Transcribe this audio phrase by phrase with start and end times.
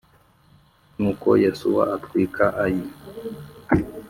[0.99, 2.83] Nuko Yosuwa atwika Ayi